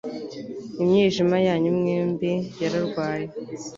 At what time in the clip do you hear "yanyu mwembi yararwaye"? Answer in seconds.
1.47-3.27